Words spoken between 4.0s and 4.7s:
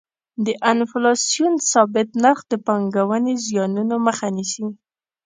مخه نیسي.